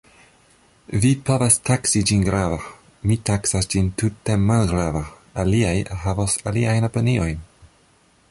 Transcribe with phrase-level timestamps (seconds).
[1.01, 2.57] Vi povas taksi ĝin grava,
[3.11, 5.05] mi taksas ĝin tute malgrava,
[5.43, 5.75] aliaj
[6.07, 7.47] havos aliajn opiniojn.